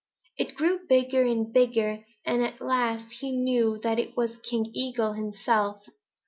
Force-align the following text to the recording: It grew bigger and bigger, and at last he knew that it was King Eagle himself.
It 0.35 0.55
grew 0.55 0.79
bigger 0.89 1.21
and 1.27 1.53
bigger, 1.53 2.03
and 2.25 2.41
at 2.43 2.59
last 2.59 3.11
he 3.19 3.31
knew 3.37 3.79
that 3.83 3.99
it 3.99 4.17
was 4.17 4.37
King 4.37 4.71
Eagle 4.73 5.13
himself. 5.13 5.83